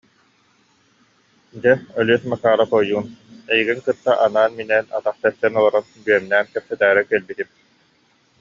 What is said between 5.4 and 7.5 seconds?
олорон бүөмнээн кэпсэтээри кэлбитим